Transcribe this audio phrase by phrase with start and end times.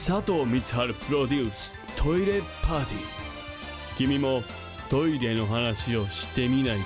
[0.00, 3.02] 佐藤光晴プロデューストイレパーティー。
[3.96, 4.44] 君も
[4.88, 6.84] トイレの話をしてみないか？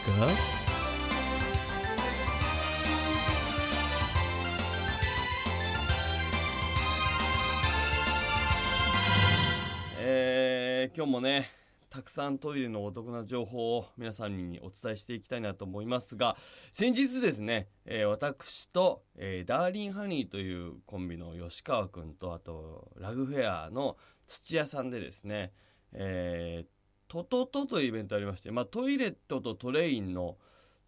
[9.99, 11.51] えー、今日もね
[11.93, 16.39] たくさんトイレのお得な情報を皆さんにお伝えしていきたいなと思いますが
[16.73, 25.53] 先日ですね、えー、私と、えー、ダーリンハニーというコンビの吉川くんとあとラグフェアの土屋さんでですね、
[25.93, 30.39] えー、トトトというイベントありまして、まあ、トイレットとトレインの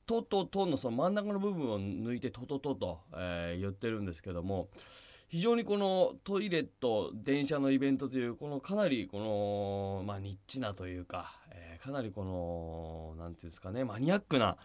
[0.06, 4.70] トトトのその真ん中の部分を抜いてトトトと、えー、言ってるんですけども
[5.28, 14.56] 非常にこのトイレット電車のイベントというこのかなりこのまあニッチなというか、え、かなりこの何て言うんですかねマニアックな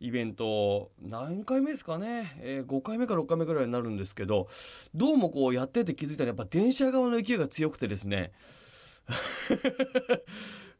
[0.00, 4.48] イベント何回目ですかね、え、5回目か6回目ぐらいになるんですけど
[4.94, 8.32] どうもこうやってて気づいたらやっぱ電車側の勢いが強くてですね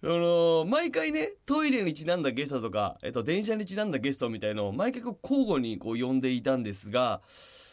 [0.03, 7.21] あのー、毎回ね、トイレにちなんだゲストとか、えっと、電車にちなんだゲストみたいのを毎回交互にこう呼んでいたんですが、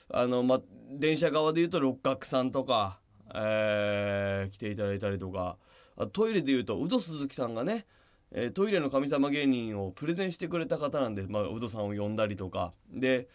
[0.09, 2.99] あの、ま、電車側で言うと六角さんとか、
[3.33, 5.57] えー、来ていただいたりとか、
[5.97, 7.85] あトイレで言うと、ウド鈴木さんがね、
[8.31, 13.27] えー、トイレの神様芸人をプレゼンしてくれた方なんで、まあ、ウドさんを呼んだりとか、で、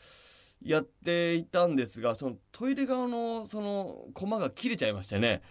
[0.65, 5.43] やっていたんですが、そのトイレ側のそのコマが切れちゃいましてね。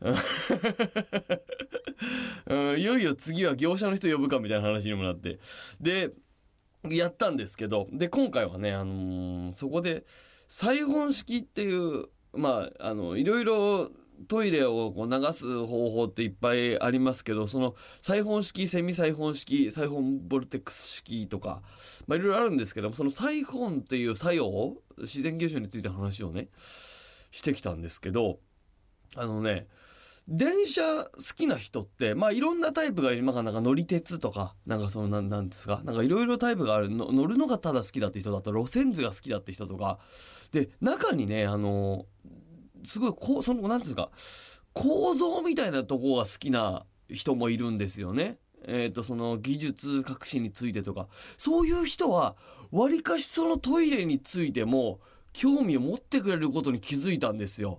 [2.46, 5.38] うん、いよいよ次は業者の人呼ぶかみたいな話にもなって。
[5.80, 6.10] で、
[6.88, 10.04] やったんですけど、で、今回はね、あのー、そこで、
[10.54, 13.90] サ本式っていう、まあ、あの、いろいろ
[14.28, 21.62] トイレをこう流す方法っていっぱいありますけど、その、サ本式、セミサイ本式、サイフォンボルテックス式とか、
[22.06, 26.48] まあ、いろいろあるんですけども、そのサイフォンっていう作用、自然現象についての話をね、
[27.30, 28.38] してきたんですけど、
[29.16, 29.68] あのね、
[30.28, 33.22] 電車好きな人って、まあいろんなタイプがいる。
[33.22, 37.12] まあなんか乗り鉄とか、なんかそのなんなんですか、なんかいろいろタイプがあるの。
[37.12, 39.98] 乗るのがただ好きだって人だと、路線図が好きだって人とか。
[40.52, 42.06] で、中にね、あの、
[42.84, 44.10] すごいこう、その、なんていうか、
[44.72, 48.38] 構造みたいなとこが好きな人もいるんですよね。
[48.64, 51.08] えっ、ー、と、その技術革新についてとか。
[51.36, 52.36] そういう人は、
[52.70, 55.00] わりかしそのトイレについても、
[55.32, 57.78] 興味を持ってくれることに気づいたんですよ。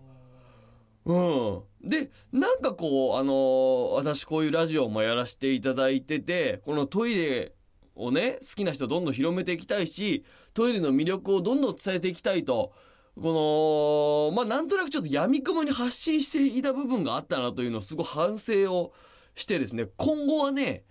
[1.06, 1.90] うん。
[1.90, 7.54] で、なんかこう、あのー、私こういうラジオもやらせていただいてて、このトイレ
[7.96, 12.74] をね、好きな人どんどん広めていきたいし、トイレの魅力をどんどん伝えていきたいと、
[13.22, 18.94] この、まあ、なんとなくちょっと闇雲に発信していた部分があったなというのをすごい反省を
[19.36, 20.84] してですね、今後はね、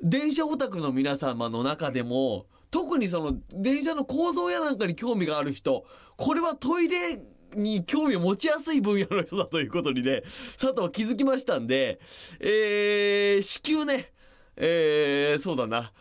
[0.00, 5.84] 電車オタクの皆様の中でも、特にその電車の構造やなんかに興味がある人、
[6.16, 7.20] これはトイレ
[7.54, 10.22] に興味を持ちやすい分野の人だということにね、
[10.58, 12.00] 佐藤は気づきましたんで、
[12.40, 14.12] えー、至急ね、
[14.56, 15.92] えー、そうだな、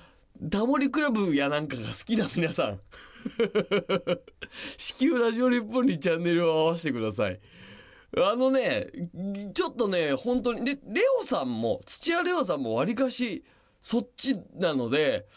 [0.52, 2.80] タモリクラブやなんかが好きな皆さん、
[4.78, 7.40] 至急ラジオ日本にチャンネルを合わせてください。
[8.16, 8.88] あのね、
[9.54, 13.44] ちょっとね、本当に、で、レオさんも、土屋レオさんもわりかし、
[13.82, 15.28] そっちなので、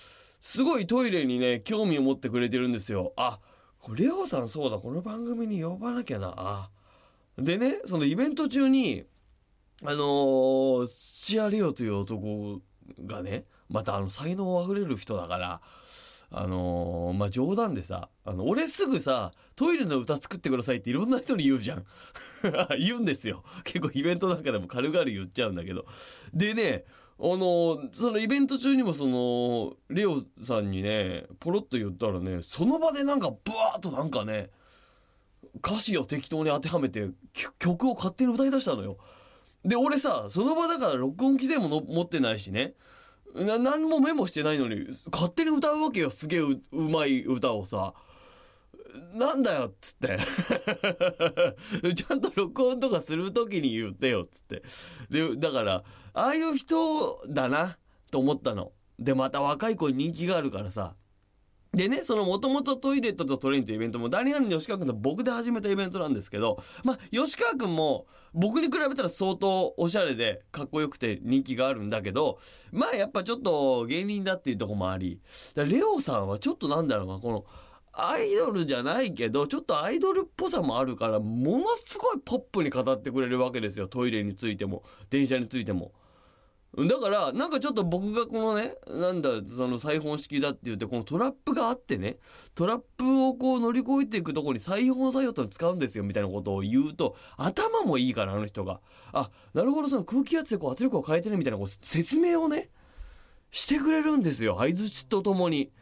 [0.41, 3.13] すごいトイレにね、興味を持ってくれてるんですよ。
[3.17, 3.41] あ、
[3.89, 6.71] レオさんそうだ、この番組に呼ばなきゃな。
[7.39, 9.05] でね、そのイベント中に、
[9.83, 12.61] あのー、土屋レオという男
[13.07, 15.61] がね、またあの才能あふれる人だから、
[16.33, 21.85] あのー、まあ、冗談でさ、あの、俺すぐさ、トイレの歌作ってくださいっていろんな人に言うじゃん。
[22.79, 23.43] 言うんですよ。
[23.65, 25.87] 結構イベントなんかでも軽々言っちゃうんだけど。
[26.33, 26.85] でね、
[27.21, 34.51] の、そのイベント中にもその、レオさんにね、ポロッと言ったらね、その場でなんかブワーッとなんかね、
[35.57, 37.11] 歌詞を適当に当てはめて
[37.59, 38.97] 曲を勝手に歌い出したのよ。
[39.65, 42.75] で、俺さ、その場だから録音機材もの持ってないしね、
[43.35, 47.95] な、何もメモしてないのに、勝手に歌うわけよ、すげえうまい歌をさ。
[49.15, 50.19] なんだよっつって。
[51.95, 54.63] ちゃんと録音とかする時に言ってよっつって。
[55.11, 57.79] でだからああいう人だな
[58.11, 58.73] と思ったの。
[58.99, 60.95] でまた若い子に人気があるからさ。
[61.73, 72.41] でね、そのもともとトイレットとトレインというイベントも、ダニハンの吉川君と僕で始めたイベントなんですけど、まあ、吉川君も僕に比べたら相当おしゃれでかっこよくて人気があるんだけど、
[72.73, 75.21] まあやっぱちょっと芸人だっていうとこもあり、
[75.55, 77.45] レオさんはちょっとなんだろうな、この、
[77.93, 83.89] アイドルじゃないけど、ちょっとアイドルっぽさもあるから、ものすごいポップに語ってくれるわけですよ。
[83.89, 85.93] トイレについても、電車についても。
[86.77, 92.19] だからなんかちょっと僕がこのねなんだそのサイフォン式だって言ってこのトラップがあってね
[92.55, 98.81] トラップをこう乗り越えていくとこにサイフォン作用っての使うんですよみたいなことを言うと頭もいいからあの人が
[99.13, 102.71] あなるほどその空気圧でこう圧力を変えてねみたいなこう説明をね
[103.51, 105.73] してくれるんですよ相づちとともに。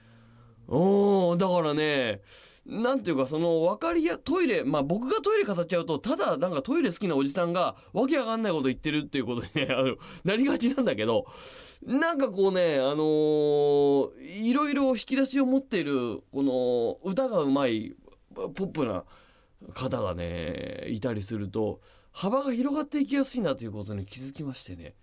[0.68, 2.20] おだからね
[2.66, 11.26] なんていうかその分かりやトイレまあ僕がトイレ語っちゃうとただなんかトイレ好きなおじさんがわけわかんないこと言ってるっていうことにね あのなりがちなんだけど
[11.82, 17.96] なんかこうねあのー、いろいろ引き出しを持っているこの歌がうまい
[18.34, 19.06] ポップな
[19.72, 21.80] 方がねいたりすると
[22.12, 24.94] 幅が広がっていきやすいなということに気づきましてね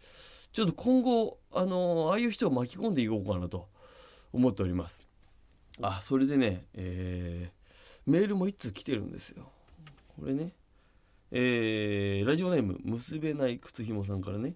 [0.54, 3.68] ちょっと今後あのー、ああいう人を巻き込んでいこうかなと
[4.32, 5.05] 思っております。
[5.82, 9.52] あそれでね、えー、メールも1通来てるんですよ。
[10.20, 10.54] これね
[11.32, 14.54] えー、ラジオネーム結べない靴ひもさんからね、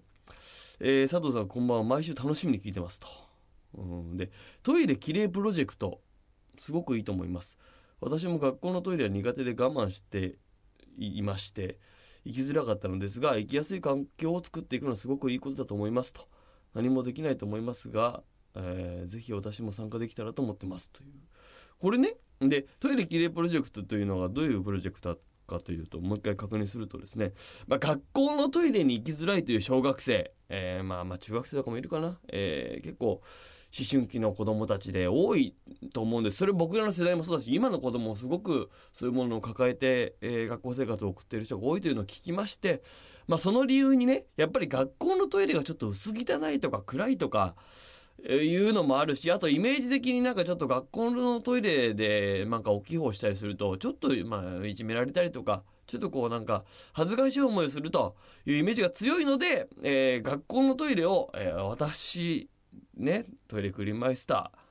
[0.78, 3.06] えー、佐藤さんこんばんは毎週楽しみに聞いてますと、
[3.74, 4.30] うん、で
[4.62, 6.00] トイレきれいプロジェクト
[6.56, 7.58] すごくいいと思います。
[8.00, 10.36] 私も学校のトイレは苦手で我慢して
[10.96, 11.76] いまして
[12.24, 16.22] 行きづらかったのですが行きやすい環境を作っていくのはすごくいいことだと思いますと。
[16.72, 18.22] 何もできないと思いますが
[18.54, 21.10] えー、ぜひ私も参加できたらと思ってますという。
[21.78, 22.16] これね。
[22.40, 27.32] でトイレきれいプロジェクトというのがどういうプロジェクトかというともう一回確認するとですね、
[27.66, 33.20] まあ、学校のトイレに行きづらいという小学生、えー、まあまあ中学生とかもいるかな、えー、結構
[33.76, 35.54] 思春期の子供たちで多い
[35.92, 36.38] と思うんです。
[36.38, 42.82] それ僕らの世代もそうだし今の子供もすごくそういうものを抱えて、えー、学校生活を送っている人が多いというのを聞きまして、
[43.28, 47.54] まあ、その理由にねやっぱり学校のトイレがちょっと薄汚いとか暗いとか
[48.28, 62.48] いうのもあるしあとイメージ的になんかちょっと学校のトイレでなんか大きい方したりするとちょっとまあいじめられたりとかちょっとこうなんか恥ずかしい思いをするというイメージが強いので、えー、学校のトイレを、えー、私
[62.96, 64.69] ねトイレクリーンマイスター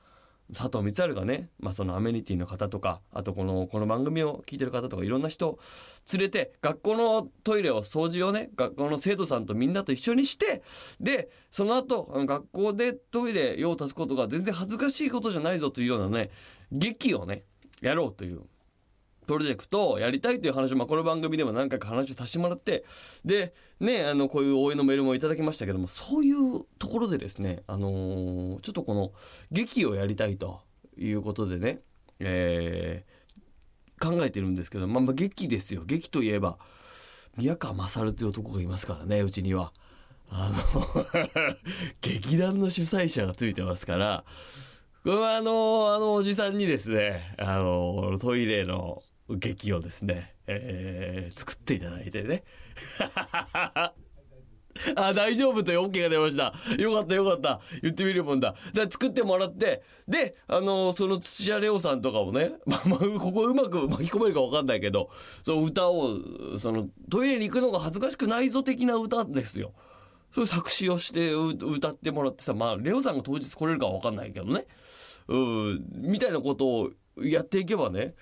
[0.52, 5.58] 佐藤光晴がね、まあ、そのアメニティの方とかあとこのこの番組を聞いてる方とかいろんな人
[6.12, 10.62] 連れて学校のトイレを掃除をね学校の生徒さんとみんなと一緒にして
[11.00, 16.30] でその後学校でトイレ用を足すことが全然恥ずかしいことじゃないぞというようなね
[16.72, 17.44] 劇をね
[17.80, 18.42] やろうという
[19.30, 22.84] プロジェクトをやりたいという話を、まあ、この番組でも何回か話をさせてもらって
[23.24, 29.12] でねあのこういう応援のメールもいただきましたけどもそういうところでですねあのー、ちょっとこの
[29.52, 30.62] 劇をやりたいと
[30.98, 31.78] いうことでね、
[32.18, 36.58] えー、考えてるんですけど、まあ、まあ劇ですよ劇といえば
[37.36, 39.72] 宮川勝という男がいますからねうちには。
[40.32, 40.86] あの
[42.02, 44.24] 劇団の主催者がついてますから、
[45.02, 49.02] これはあの、あのおじさんにですね、あの、トイレの
[49.36, 52.44] 劇をですね、えー、作っていただいてね。
[54.94, 56.54] あ、大丈夫という OK が出ました。
[56.80, 57.60] よかったよかった。
[57.82, 58.54] 言ってみるもんだ。
[58.72, 65.10] で、作ってもらって、で、あのー、その土屋レオさんとかもね、 まあ、まあ、ここうまく巻き込めるか分かんないけど、
[65.42, 66.18] その歌を、
[66.58, 69.72] その、トイレに行くのが恥ずかしくないぞ的な歌ですよ。
[70.32, 74.66] そういう作詞をして歌ってもらってさ、まあ、レオさんが当日来れるかは分かんないけどね。
[75.26, 78.14] うん、みたいなことをやっていけばね、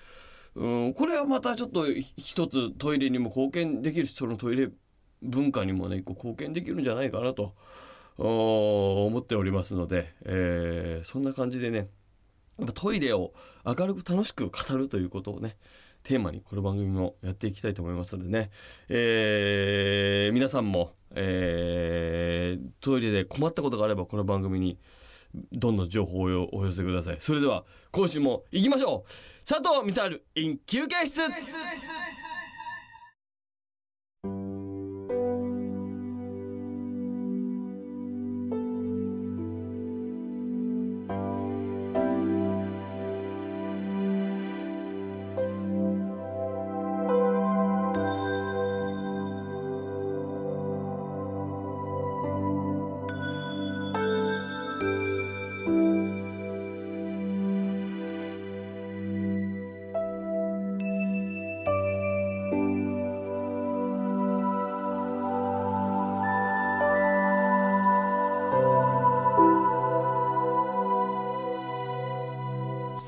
[0.55, 1.85] うん、これはまたちょっと
[2.17, 4.69] 一つトイレにも貢献できるしそのトイレ
[5.21, 7.53] 文化にもね一個貢献できるんじゃないかなと
[8.17, 11.89] 思っておりますので、えー、そんな感じでね
[12.57, 13.33] やっぱトイレを
[13.65, 15.55] 明るく楽しく語るということをね
[16.03, 18.51] テーマにこの番組もやっていきたいと思いますのでね、
[18.89, 24.79] えー、皆さんも、えー、トイレで困ったことがあればこの番組に
[25.51, 27.17] どんどん情報をお寄せください。
[27.19, 29.38] それでは今週も行きましょう。
[29.49, 31.27] 佐藤光春 in 休憩室。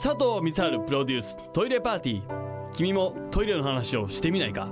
[0.04, 2.72] 佐藤光晴プロデューストイレパーティー。
[2.72, 4.68] 君もトイレの話をしてみないか？